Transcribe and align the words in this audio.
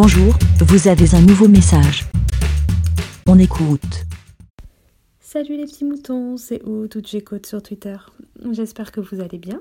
Bonjour, 0.00 0.32
vous 0.60 0.86
avez 0.86 1.16
un 1.16 1.20
nouveau 1.22 1.48
message. 1.48 2.04
On 3.26 3.36
écoute. 3.36 4.04
Salut 5.18 5.56
les 5.56 5.64
petits 5.64 5.84
moutons, 5.84 6.36
c'est 6.36 6.62
O, 6.62 6.86
toute 6.86 7.08
j'écoute 7.08 7.46
sur 7.46 7.60
Twitter. 7.60 7.96
J'espère 8.52 8.92
que 8.92 9.00
vous 9.00 9.20
allez 9.20 9.38
bien. 9.38 9.60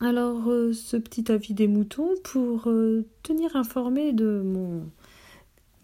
Alors, 0.00 0.48
euh, 0.48 0.72
ce 0.72 0.96
petit 0.96 1.30
avis 1.30 1.54
des 1.54 1.68
moutons 1.68 2.10
pour 2.24 2.68
euh, 2.68 3.06
tenir 3.22 3.54
informé 3.54 4.12
de 4.12 4.42
mon 4.44 4.90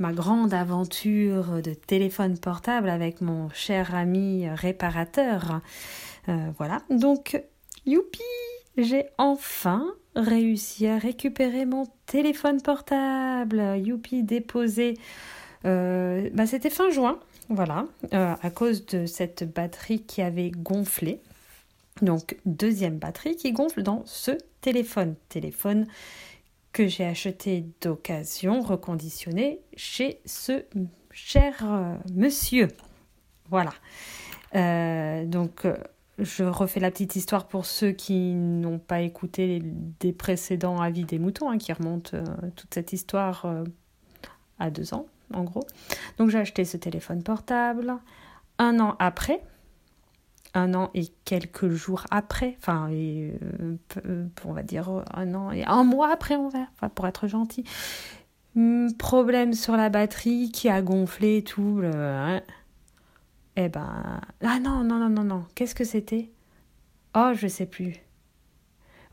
ma 0.01 0.13
grande 0.13 0.53
aventure 0.53 1.63
de 1.63 1.73
téléphone 1.73 2.39
portable 2.39 2.89
avec 2.89 3.21
mon 3.21 3.49
cher 3.51 3.95
ami 3.95 4.49
réparateur. 4.49 5.61
Euh, 6.29 6.51
voilà, 6.59 6.83
donc 6.91 7.41
youpi, 7.87 8.23
j'ai 8.77 9.05
enfin 9.19 9.87
réussi 10.15 10.87
à 10.87 10.99
récupérer 10.99 11.67
mon 11.67 11.87
téléphone 12.07 12.61
portable. 12.61 13.63
Youpi, 13.79 14.23
déposé. 14.23 14.95
Euh, 15.65 16.29
bah, 16.33 16.47
C'était 16.47 16.71
fin 16.71 16.91
juin, 16.91 17.19
voilà, 17.49 17.87
euh, 18.13 18.35
à 18.41 18.51
cause 18.51 18.85
de 18.87 19.07
cette 19.07 19.45
batterie 19.53 20.03
qui 20.03 20.23
avait 20.23 20.51
gonflé. 20.51 21.21
Donc, 22.01 22.37
deuxième 22.47 22.99
batterie 22.99 23.37
qui 23.37 23.53
gonfle 23.53 23.83
dans 23.83 24.03
ce 24.07 24.33
téléphone. 24.61 25.15
Téléphone 25.29 25.87
que 26.73 26.89
j'ai 26.89 27.05
acheté 27.05 27.67
d'occasion, 27.83 28.63
reconditionné 28.63 29.61
chez 29.77 30.21
ce 30.25 30.65
cher 31.11 31.55
euh, 31.63 31.95
monsieur. 32.15 32.69
Voilà. 33.51 33.73
donc, 35.27 35.67
je 36.19 36.45
refais 36.45 36.81
la 36.81 36.91
petite 36.91 37.17
histoire 37.17 37.47
pour 37.47 37.65
ceux 37.65 37.93
qui 37.93 38.35
n'ont 38.35 38.79
pas 38.79 39.01
écouté 39.01 39.47
les, 39.47 39.63
des 40.01 40.13
précédents 40.13 40.81
avis 40.81 41.05
des 41.05 41.19
moutons, 41.19 41.51
hein, 41.51 41.59
qui 41.59 41.73
remontent 41.73 42.17
euh, 42.17 42.25
toute 42.55 42.75
cette 42.75 42.93
histoire 42.93 43.47
euh, 43.47 43.65
à 44.59 44.71
deux 44.71 44.95
ans, 44.95 45.07
en 45.33 45.45
gros. 45.45 45.65
Donc 46.19 46.31
j'ai 46.31 46.39
acheté 46.39 46.65
ce 46.65 46.77
téléphone 46.77 47.23
portable. 47.23 47.95
Un 48.59 48.79
an 48.79 48.97
après, 48.99 49.43
un 50.55 50.75
an 50.75 50.91
et 50.93 51.07
quelques 51.25 51.71
jours 51.71 52.05
après, 52.11 52.57
enfin, 52.59 52.89
et, 52.91 53.33
euh, 54.07 54.27
on 54.45 54.53
va 54.53 54.63
dire 54.63 55.03
un 55.15 55.35
an 55.35 55.51
et 55.51 55.65
un 55.65 55.83
mois 55.83 56.13
après, 56.13 56.37
on 56.37 56.51
va, 56.51 56.69
pour 56.91 57.07
être 57.07 57.27
gentil. 57.27 57.65
Hmm, 58.55 58.93
problème 58.99 59.55
sur 59.55 59.79
la 59.79 59.89
batterie 59.89 60.53
qui 60.53 60.69
a 60.69 60.83
gonflé 60.83 61.43
tout. 61.43 61.81
Hein. 61.83 62.43
Eh 63.57 63.69
ben. 63.69 64.21
Ah 64.43 64.59
non, 64.61 64.83
non, 64.83 64.99
non, 64.99 65.09
non, 65.09 65.25
non. 65.25 65.45
Qu'est-ce 65.55 65.75
que 65.75 65.85
c'était? 65.85 66.31
Oh, 67.15 67.33
je 67.35 67.47
sais 67.49 67.67
plus. 67.67 67.97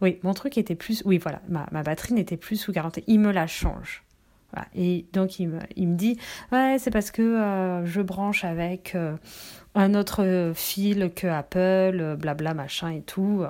Oui, 0.02 0.20
mon 0.24 0.34
truc 0.34 0.58
était 0.58 0.76
plus. 0.76 1.02
Oui, 1.06 1.18
voilà, 1.18 1.42
ma, 1.50 1.66
batterie 1.84 2.14
n'était 2.14 2.38
plus 2.38 2.56
sous 2.56 2.72
garantie. 2.72 3.04
Il 3.08 3.20
me 3.20 3.32
la 3.32 3.48
change. 3.48 4.04
Et 4.74 5.06
donc, 5.14 5.40
il 5.40 5.50
me, 5.50 5.96
dit 5.96 6.18
Ouais, 6.52 6.78
c'est 6.80 6.90
parce 6.90 7.12
que 7.12 7.22
euh, 7.22 7.86
je 7.86 8.02
branche 8.02 8.44
avec 8.44 8.96
euh, 8.96 9.16
un 9.76 9.94
autre 9.94 10.54
fil 10.56 11.12
que 11.14 11.28
Apple, 11.28 12.16
blabla, 12.18 12.54
machin 12.54 12.90
et 12.92 13.02
tout. 13.02 13.46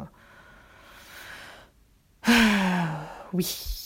oui 3.34 3.79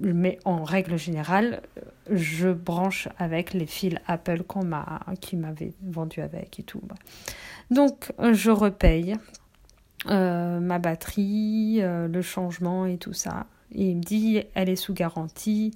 mais 0.00 0.38
en 0.44 0.64
règle 0.64 0.96
générale, 0.96 1.62
je 2.10 2.48
branche 2.48 3.08
avec 3.18 3.54
les 3.54 3.66
fils 3.66 3.96
Apple 4.06 4.42
qu'on 4.42 4.64
m'a, 4.64 5.00
qui 5.20 5.36
m'avait 5.36 5.72
vendu 5.82 6.20
avec 6.20 6.58
et 6.58 6.62
tout. 6.62 6.82
Donc, 7.70 8.12
je 8.32 8.50
repaye 8.50 9.16
euh, 10.10 10.60
ma 10.60 10.78
batterie, 10.78 11.78
euh, 11.80 12.08
le 12.08 12.22
changement 12.22 12.86
et 12.86 12.98
tout 12.98 13.12
ça. 13.12 13.46
Et 13.72 13.90
il 13.90 13.96
me 13.96 14.02
dit, 14.02 14.42
elle 14.54 14.68
est 14.68 14.76
sous 14.76 14.94
garantie. 14.94 15.72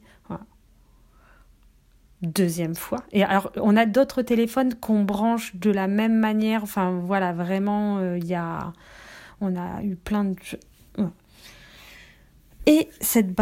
Deuxième 2.20 2.74
fois. 2.74 2.98
Et 3.12 3.22
alors, 3.22 3.52
on 3.56 3.77
a 3.77 3.86
d'autres 3.86 4.22
téléphones 4.22 4.74
qu'on 4.74 5.05
branche 5.05 5.55
de 5.55 5.70
la 5.70 5.86
même 5.86 6.18
manière. 6.18 6.64
Enfin, 6.64 6.98
voilà, 7.05 7.33
vraiment, 7.33 7.98
euh, 7.98 8.18
il 8.18 8.27
y 8.27 8.34
a. 8.34 8.73
On 9.40 9.55
a 9.55 9.84
eu 9.84 9.95
plein 9.95 10.24
de. 10.24 10.34
Et 12.68 12.90
cette 13.01 13.34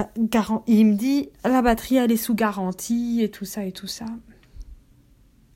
il 0.69 0.87
me 0.87 0.95
dit 0.95 1.31
la 1.45 1.61
batterie 1.61 1.97
elle 1.97 2.13
est 2.13 2.17
sous 2.17 2.37
garantie 2.37 3.23
et 3.23 3.29
tout 3.29 3.45
ça 3.45 3.65
et 3.65 3.73
tout 3.73 3.89
ça. 3.89 4.07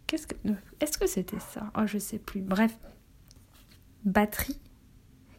Qu'est-ce 0.08 0.26
que 0.26 0.34
est-ce 0.80 0.98
que 0.98 1.06
c'était 1.06 1.38
ça? 1.38 1.70
Oh, 1.78 1.86
je 1.86 1.98
sais 1.98 2.18
plus. 2.18 2.40
Bref, 2.40 2.76
batterie 4.04 4.58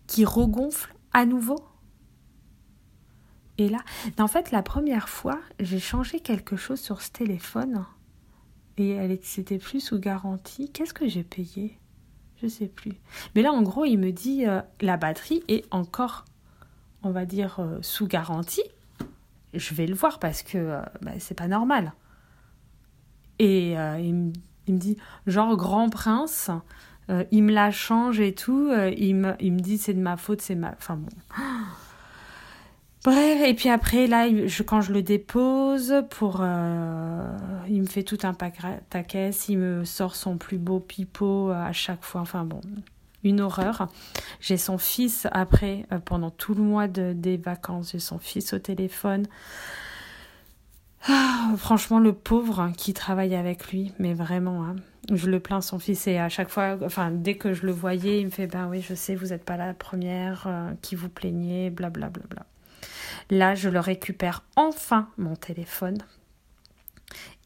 qui 0.08 0.24
regonfle 0.24 0.96
à 1.12 1.25
nouveau. 1.25 1.58
Et 3.58 3.68
là, 3.68 3.80
en 4.18 4.28
fait, 4.30 4.52
la 4.52 4.64
première 4.64 5.09
fois, 5.09 5.40
j'ai 5.59 5.80
changé 5.80 6.22
quelque 6.22 6.56
chose 6.56 6.80
sur 6.80 7.02
ce 7.02 7.12
téléphone 7.12 7.86
et 8.78 8.91
elle 8.91 9.20
c'était 9.24 9.58
plus 9.58 9.81
sous 9.81 10.00
garantie. 10.00 10.72
Qu'est-ce 10.72 10.94
que 10.94 11.09
j'ai 11.09 11.24
payé? 11.24 11.78
Je 12.41 12.47
sais 12.47 12.68
plus. 12.68 12.94
Mais 13.36 13.41
là, 13.41 13.52
en 13.52 13.62
gros, 13.62 13.84
il 13.84 13.97
me 13.97 14.12
dit 14.12 14.46
euh, 14.47 14.62
la 14.80 14.96
batterie 14.96 15.44
est 15.50 15.66
encore 15.70 16.24
on 17.04 17.12
va 17.12 17.26
dire, 17.26 17.58
euh, 17.60 17.80
sous 17.82 18.08
garantie, 18.08 18.64
je 19.54 19.74
vais 19.74 19.86
le 19.86 19.96
voir 19.96 20.20
parce 20.20 20.44
que 20.44 20.58
euh, 20.58 20.82
bah, 21.02 21.12
c'est 21.20 21.36
pas 21.36 21.48
normal. 21.48 21.94
Et 23.40 23.78
euh, 23.78 24.00
il, 24.00 24.14
me, 24.14 24.32
dit, 24.68 24.98
genre, 25.28 25.56
grand 25.58 25.90
prince, 25.90 26.52
il 27.32 27.44
me 27.44 27.52
la 27.52 27.72
change 27.72 28.22
et 28.22 28.34
tout, 28.34 28.72
il, 28.98 29.16
me, 29.16 29.60
dit 29.60 29.78
c'est 29.78 29.94
de 29.94 30.00
ma 30.00 30.16
faute, 30.16 30.42
c'est 30.42 30.56
ma. 30.56 30.72
Enfin 30.72 30.96
bon. 30.96 31.10
Bref, 33.04 33.42
et 33.44 33.54
puis 33.56 33.68
après, 33.68 34.06
là, 34.06 34.28
quand 34.66 34.80
je 34.82 34.94
le 34.94 35.02
dépose, 35.02 36.06
pour, 36.12 36.42
il 37.68 37.82
me 37.82 37.88
fait 37.88 38.04
tout 38.04 38.20
un 38.24 38.34
paquet, 38.34 39.32
il 39.50 39.58
me 39.58 39.84
sort 39.84 40.16
son 40.16 40.38
plus 40.38 40.60
beau 40.60 40.80
pipeau 40.80 41.50
à 41.50 41.74
chaque 41.74 42.04
fois. 42.04 42.22
Enfin 42.22 42.46
bon, 42.46 42.62
une 43.24 43.42
horreur. 43.42 43.88
J'ai 44.40 44.58
son 44.58 44.78
fils 44.78 45.28
après, 45.32 45.86
euh, 45.92 46.00
pendant 46.00 46.30
tout 46.30 46.54
le 46.54 46.64
mois 46.64 46.88
de, 46.88 47.14
des 47.14 47.38
vacances, 47.38 47.92
j'ai 47.92 48.00
son 48.00 48.20
fils 48.20 48.54
au 48.54 48.59
téléphone. 48.59 49.28
Ah, 51.08 51.50
franchement, 51.58 52.00
le 52.00 52.14
pauvre 52.14 52.72
qui 52.78 52.94
travaille 52.94 53.36
avec 53.36 53.72
lui, 53.72 53.92
mais 53.98 54.14
vraiment, 54.14 54.64
hein, 54.64 54.76
je 55.12 55.30
le 55.30 55.40
plains 55.40 55.62
son 55.62 55.80
fils 55.80 56.08
et 56.08 56.20
à 56.20 56.30
chaque 56.30 56.50
fois, 56.50 56.78
enfin, 56.84 57.09
dès 57.12 57.36
que 57.36 57.54
je 57.54 57.66
le 57.66 57.72
voyais, 57.72 58.20
il 58.20 58.26
me 58.26 58.32
fait 58.32 58.48
Ben 58.48 58.68
oui, 58.68 58.86
je 58.88 58.94
sais, 58.94 59.16
vous 59.16 59.28
n'êtes 59.28 59.44
pas 59.44 59.58
la 59.58 59.74
première 59.74 60.44
euh, 60.46 60.72
qui 60.82 60.96
vous 60.96 61.09
plaignez, 61.09 61.70
blablabla. 61.70 62.09
Bla, 62.09 62.26
bla, 62.28 62.36
bla. 62.36 62.46
Là, 63.38 63.56
je 63.56 63.70
le 63.70 63.80
récupère 63.80 64.44
enfin 64.56 65.08
mon 65.18 65.36
téléphone 65.36 65.98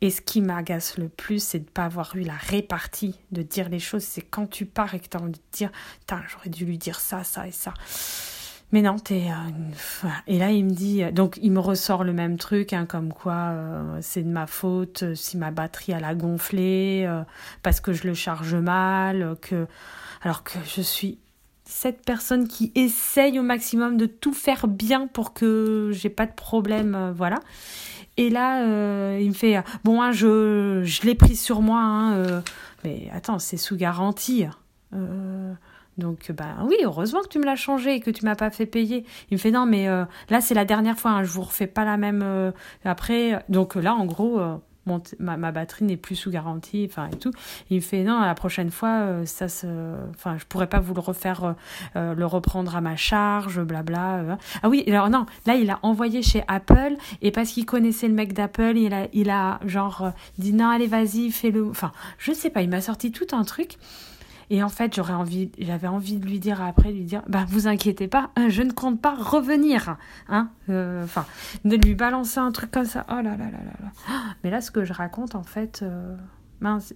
et 0.02 0.10
ce 0.10 0.22
qui 0.22 0.42
m'agace 0.42 0.98
le 0.98 1.10
plus, 1.10 1.44
c'est 1.44 1.60
de 1.60 1.66
ne 1.66 1.70
pas 1.70 1.86
avoir 1.86 2.16
eu 2.16 2.22
la 2.22 2.36
répartie 2.36 3.20
de 3.32 3.42
dire 3.42 3.70
les 3.70 3.80
choses. 3.80 4.04
C'est 4.04 4.22
quand 4.22 4.50
tu 4.50 4.66
pars 4.66 4.94
et 4.94 5.00
que 5.00 5.08
tu 5.08 5.18
as 5.18 5.22
envie 5.22 5.32
de 5.32 5.40
dire, 5.52 5.72
j'aurais 6.28 6.50
dû 6.50 6.66
lui 6.66 6.78
dire 6.78 7.00
ça, 7.00 7.24
ça 7.24 7.48
et 7.48 7.52
ça. 7.52 7.74
Mais 8.72 8.82
non, 8.82 8.98
t'es. 8.98 9.28
Euh, 9.30 10.10
et 10.28 10.38
là, 10.38 10.52
il 10.52 10.66
me 10.66 10.72
dit. 10.72 11.04
Donc, 11.12 11.40
il 11.42 11.52
me 11.52 11.60
ressort 11.60 12.04
le 12.04 12.14
même 12.14 12.38
truc, 12.38 12.74
hein, 12.74 12.86
comme 12.86 13.14
quoi 13.14 13.52
euh, 13.52 13.98
c'est 14.02 14.24
de 14.24 14.30
ma 14.30 14.48
faute 14.48 15.04
euh, 15.04 15.16
si 15.16 15.38
ma 15.38 15.52
batterie 15.52 15.94
elle 15.94 16.04
a 16.04 16.16
gonflé, 16.16 17.10
parce 17.64 17.80
que 17.80 17.94
je 17.94 18.08
le 18.08 18.14
charge 18.14 18.56
mal, 18.56 19.38
que. 19.42 19.68
Alors 20.22 20.44
que 20.44 20.58
je 20.66 20.82
suis 20.82 21.20
cette 21.64 22.04
personne 22.04 22.48
qui 22.48 22.72
essaye 22.76 23.40
au 23.40 23.44
maximum 23.44 23.98
de 23.98 24.06
tout 24.08 24.34
faire 24.34 24.68
bien 24.68 25.08
pour 25.08 25.34
que 25.34 25.92
j'ai 25.94 26.10
pas 26.10 26.26
de 26.26 26.34
problème, 26.34 27.14
voilà. 27.16 27.40
Et 28.18 28.30
là, 28.30 28.62
euh, 28.64 29.20
il 29.22 29.30
me 29.30 29.34
fait 29.34 29.62
Bon, 29.84 30.02
hein, 30.02 30.12
je, 30.12 30.82
je 30.84 31.02
l'ai 31.04 31.16
pris 31.16 31.36
sur 31.36 31.62
moi, 31.62 31.82
hein, 31.82 32.16
euh. 32.16 32.42
mais 32.84 33.10
attends, 33.14 33.40
c'est 33.40 33.58
sous 33.58 33.76
garantie. 33.76 34.46
Euh, 34.94 35.54
donc, 35.98 36.32
ben 36.32 36.56
oui, 36.66 36.76
heureusement 36.84 37.22
que 37.22 37.28
tu 37.28 37.40
me 37.40 37.46
l'as 37.46 37.56
changé 37.56 37.96
et 37.96 38.00
que 38.00 38.12
tu 38.12 38.26
m'as 38.26 38.36
pas 38.36 38.50
fait 38.52 38.66
payer. 38.66 39.06
Il 39.32 39.36
me 39.36 39.40
fait 39.40 39.52
Non, 39.52 39.66
mais 39.66 39.88
là, 40.30 40.42
c'est 40.42 40.54
la 40.54 40.66
dernière 40.66 40.98
fois, 40.98 41.12
hein, 41.12 41.24
je 41.24 41.32
vous 41.32 41.44
refais 41.44 41.68
pas 41.68 41.86
la 41.86 41.98
même. 41.98 42.54
après, 42.84 43.44
donc 43.50 43.76
là, 43.76 43.96
en 43.96 44.06
gros 44.06 44.40
ma, 45.20 45.38
ma, 45.38 45.52
batterie 45.52 45.86
n'est 45.86 45.98
plus 45.98 46.16
sous 46.16 46.32
garantie, 46.32 46.88
enfin 46.90 47.10
et 47.12 47.18
tout. 47.18 47.32
il 47.70 47.78
me 47.78 47.82
fait 47.82 48.04
non, 48.04 48.22
la 48.22 48.36
prochaine 48.36 48.72
fois, 48.72 48.90
euh, 48.90 49.26
ça 49.26 49.48
se, 49.48 49.68
enfin, 50.12 50.38
je 50.38 50.46
pourrais 50.46 50.68
pas 50.68 50.80
vous 50.80 50.94
le 50.94 51.00
refaire, 51.00 51.44
euh, 51.44 51.54
euh, 51.96 52.14
le 52.14 52.26
reprendre 52.26 52.76
à 52.76 52.82
ma 52.82 52.96
charge, 52.96 53.62
blabla. 53.62 54.38
Ah 54.62 54.70
oui, 54.70 54.84
alors 54.88 55.10
non, 55.10 55.26
là 55.46 55.56
il 55.56 55.70
a 55.70 55.80
envoyé 55.82 56.22
chez 56.22 56.44
Apple 56.48 56.96
et 57.22 57.32
parce 57.32 57.52
qu'il 57.52 57.66
connaissait 57.66 58.08
le 58.08 58.14
mec 58.14 58.34
d'Apple, 58.34 58.78
il 58.78 58.94
a, 58.94 59.08
il 59.14 59.30
a 59.30 59.60
genre 59.66 60.12
dit 60.38 60.54
non, 60.54 60.70
allez 60.70 60.88
vas-y, 60.88 61.32
fais-le. 61.32 61.68
Enfin, 61.70 61.92
je 62.18 62.32
sais 62.32 62.50
pas, 62.50 62.62
il 62.62 62.70
m'a 62.70 62.82
sorti 62.82 63.12
tout 63.12 63.28
un 63.34 63.44
truc. 63.44 63.78
Et 64.50 64.64
en 64.64 64.70
fait, 64.70 64.96
j'aurais 64.96 65.14
envie, 65.14 65.52
j'avais 65.58 65.88
envie 65.88 66.18
de 66.18 66.26
lui 66.26 66.40
dire 66.40 66.62
après, 66.62 66.92
lui 66.92 67.04
dire, 67.04 67.24
bah 67.28 67.46
vous 67.48 67.68
inquiétez 67.68 68.08
pas, 68.08 68.32
je 68.48 68.62
ne 68.62 68.72
compte 68.72 69.02
pas 69.02 69.16
revenir, 69.16 69.98
hein, 70.30 70.50
euh, 70.70 71.04
enfin, 71.04 71.26
de 71.64 71.76
lui 71.76 71.96
balancer 71.96 72.40
un 72.40 72.52
truc 72.52 72.72
comme 72.72 72.86
ça. 72.86 73.06
Oh 73.10 73.16
là 73.16 73.24
là 73.24 73.38
là 73.38 73.52
là 73.52 73.74
là. 73.82 73.92
Mais 74.44 74.50
là, 74.52 74.62
ce 74.62 74.72
que 74.72 74.84
je 74.84 74.94
raconte, 74.94 75.36
en 75.36 75.44
fait, 75.44 75.82
euh, 75.82 76.16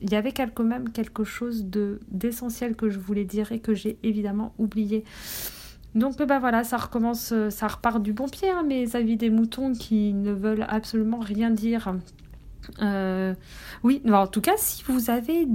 il 0.01 0.11
y 0.11 0.15
avait 0.15 0.31
quand 0.31 0.63
même 0.63 0.89
quelque 0.89 1.23
chose 1.23 1.65
de 1.65 1.99
d'essentiel 2.09 2.75
que 2.75 2.89
je 2.89 2.99
voulais 2.99 3.25
dire 3.25 3.51
et 3.51 3.59
que 3.59 3.73
j'ai 3.73 3.97
évidemment 4.03 4.53
oublié. 4.57 5.03
Donc 5.95 6.17
bah 6.17 6.37
voilà, 6.37 6.63
ça 6.63 6.77
recommence, 6.77 7.33
ça 7.49 7.67
repart 7.67 8.01
du 8.01 8.13
bon 8.13 8.27
pied, 8.27 8.49
hein, 8.49 8.61
mes 8.61 8.95
avis 8.95 9.17
des 9.17 9.31
moutons 9.31 9.73
qui 9.73 10.13
ne 10.13 10.31
veulent 10.31 10.65
absolument 10.69 11.19
rien 11.19 11.49
dire. 11.49 11.95
oui, 13.83 14.01
en 14.07 14.27
tout 14.27 14.41
cas, 14.41 14.53
si 14.57 14.83
vous 14.87 15.09
avez 15.09 15.47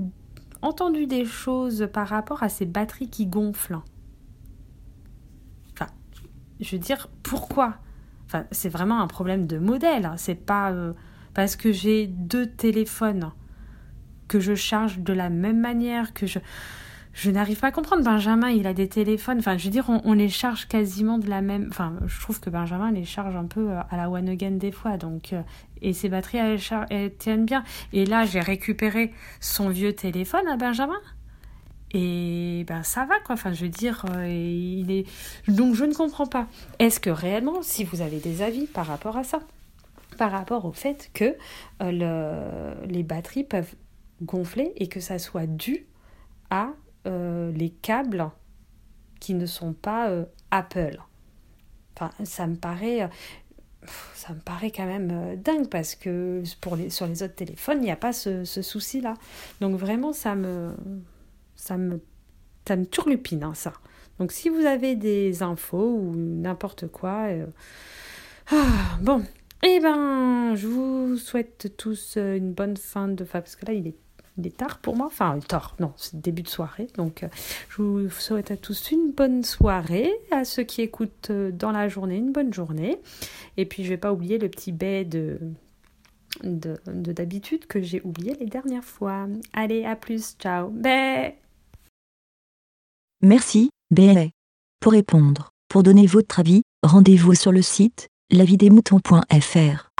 entendu 0.64 1.06
des 1.06 1.25
choses 1.25 1.88
par 1.93 2.08
rapport 2.08 2.43
à 2.43 2.49
ces 2.49 2.66
batteries 2.66 3.11
qui 3.11 3.26
gonflent, 3.26 3.78
enfin, 5.72 5.90
je 6.61 6.76
veux 6.76 6.82
dire, 6.82 7.08
pourquoi? 7.22 7.76
Enfin, 8.26 8.44
c'est 8.50 8.69
vraiment 8.69 9.00
un 9.00 9.06
problème 9.06 9.46
de 9.46 9.58
modèle. 9.58 10.06
Hein. 10.06 10.16
C'est 10.16 10.34
pas 10.34 10.75
parce 11.34 11.56
que 11.56 11.72
j'ai 11.72 12.06
deux 12.06 12.46
téléphones 12.46 13.32
que 14.28 14.40
je 14.40 14.55
charge 14.55 15.00
de 15.00 15.12
la 15.12 15.28
même 15.31 15.61
manière, 15.61 16.14
que 16.14 16.26
je... 16.26 16.38
Je 17.14 17.31
n'arrive 17.31 17.61
pas 17.61 17.69
à 17.69 17.70
comprendre. 17.70 18.02
Benjamin, 18.02 18.50
il 18.50 18.66
a 18.66 18.75
des 18.75 18.88
téléphones. 18.88 19.38
Enfin, 19.38 19.56
je 19.56 19.64
veux 19.64 19.70
dire, 19.70 19.88
on, 19.88 20.12
les 20.12 20.28
charge 20.28 20.66
quasiment 20.66 21.19
de 21.19 21.31
la 21.31 21.43
même. 21.43 21.69
Enfin, 21.70 21.94
je 22.06 22.20
trouve 22.20 22.40
que 22.40 22.50
Benjamin 22.50 22.90
les 22.90 23.05
charge 23.05 23.37
un 23.37 23.44
peu 23.44 23.70
euh, 23.70 23.81
à 23.88 23.96
la 23.96 24.11
one 24.11 24.28
again 24.28 24.50
des 24.50 24.72
fois. 24.72 24.96
Donc, 24.96 25.32
euh, 25.32 25.40
et 25.81 25.93
ses 25.93 26.08
batteries, 26.08 26.38
elles, 26.90 27.14
tiennent 27.16 27.46
bien. 27.46 27.62
Et 27.93 28.05
là, 28.05 28.26
j'ai 28.26 28.40
récupéré 28.40 29.12
son 29.38 29.69
vieux 29.69 29.94
téléphone 29.94 30.46
à 30.49 30.56
Benjamin. 30.56 30.99
Et 31.93 32.64
ben 32.66 32.82
ça 32.82 33.05
va 33.05 33.20
quoi. 33.20 33.34
Enfin, 33.34 33.52
je 33.52 33.62
veux 33.62 33.70
dire, 33.70 34.05
euh, 34.11 34.26
il 34.26 34.90
est. 34.90 35.06
Donc, 35.46 35.76
je 35.76 35.84
ne 35.84 35.94
comprends 35.94 36.26
pas. 36.26 36.49
Est-ce 36.81 36.99
que 36.99 37.11
réellement, 37.11 37.62
si 37.62 37.84
vous 37.84 38.00
avez 38.00 38.19
des 38.19 38.43
avis 38.43 38.66
par 38.66 38.87
rapport 38.87 39.16
à 39.16 39.22
ça, 39.22 39.38
par 40.19 40.32
rapport 40.32 40.64
au 40.64 40.72
fait 40.72 41.11
que 41.14 41.37
le... 41.81 42.75
les 42.87 43.05
batteries 43.05 43.44
peuvent 43.44 43.75
gonfler 44.22 44.72
et 44.76 44.88
que 44.88 44.99
ça 44.99 45.20
soit 45.20 45.46
dû 45.46 45.87
à 46.50 46.70
euh, 47.06 47.53
les 47.53 47.71
câbles 47.71 48.31
qui 49.21 49.35
ne 49.35 49.47
sont 49.47 49.73
pas 49.73 50.09
euh, 50.11 50.25
Apple. 50.51 50.99
Enfin, 51.97 52.11
ça 52.25 52.47
me 52.47 52.56
paraît, 52.56 53.09
ça 54.15 54.33
me 54.33 54.71
quand 54.71 54.87
même 54.87 55.11
euh, 55.12 55.37
dingue 55.37 55.69
parce 55.69 55.95
que 55.95 56.43
pour 56.61 56.77
les, 56.77 56.91
sur 56.91 57.06
les 57.06 57.23
autres 57.23 57.35
téléphones, 57.35 57.79
il 57.79 57.85
n'y 57.85 57.91
a 57.91 57.97
pas 57.97 58.12
ce, 58.12 58.45
souci-là. 58.45 59.15
Donc 59.61 59.77
vraiment, 59.77 60.12
ça 60.12 60.35
me, 60.35 60.75
ça 61.56 61.77
me, 61.77 62.01
ça 62.67 62.77
me 62.77 62.87
turlupine, 62.87 63.45
hein, 63.45 63.55
ça. 63.55 63.73
Donc 64.19 64.33
si 64.33 64.49
vous 64.49 64.65
avez 64.65 64.97
des 64.97 65.43
infos 65.43 65.99
ou 65.99 66.15
n'importe 66.17 66.89
quoi, 66.89 67.29
ah, 68.50 68.99
bon, 69.00 69.25
eh 69.62 69.81
ben, 69.81 70.55
je 70.55 70.67
vous 70.67 71.17
souhaite 71.17 71.77
tous 71.77 72.17
une 72.17 72.53
bonne 72.53 72.77
fin 72.77 73.09
de... 73.09 73.25
Enfin, 73.25 73.41
parce 73.41 73.57
que 73.57 73.67
là, 73.67 73.73
il 73.73 73.87
est 73.87 73.97
il 74.37 74.47
est 74.47 74.57
tard 74.57 74.79
pour 74.79 74.97
moi, 74.97 75.07
enfin 75.07 75.39
tard, 75.47 75.77
non, 75.79 75.93
c'est 75.97 76.21
début 76.21 76.43
de 76.43 76.49
soirée. 76.49 76.89
Donc 76.97 77.23
euh, 77.23 77.29
je 77.71 77.83
vous 77.83 78.11
souhaite 78.11 78.51
à 78.51 78.57
tous 78.57 78.91
une 78.91 79.13
bonne 79.13 79.45
soirée, 79.45 80.13
à 80.31 80.45
ceux 80.45 80.65
qui 80.65 80.83
écoutent 80.83 81.31
euh, 81.31 81.53
dans 81.53 81.71
la 81.71 81.89
journée, 81.89 82.17
une 82.17 82.33
bonne 82.33 82.53
journée. 82.53 82.99
Et 83.57 83.65
puis 83.65 83.85
je 83.85 83.89
vais 83.91 83.97
pas 83.97 84.13
oublier 84.13 84.39
le 84.39 84.49
petit 84.49 84.73
baie 84.73 85.05
de 85.05 85.39
d'habitude 86.43 87.67
que 87.67 87.81
j'ai 87.81 88.01
oublié 88.03 88.35
les 88.41 88.47
dernières 88.47 88.85
fois. 88.85 89.29
Allez, 89.53 89.85
à 89.85 89.95
plus, 89.95 90.35
ciao. 90.39 90.69
Bé 90.69 91.35
Merci, 93.23 93.71
Bé. 93.91 94.33
Pour 94.81 94.93
répondre, 94.93 95.51
pour 95.69 95.83
donner 95.83 96.07
votre 96.07 96.41
avis, 96.41 96.63
rendez-vous 96.83 97.35
sur 97.35 97.53
le 97.53 97.63
site 97.63 98.09
lavidemouton.fr. 98.31 99.94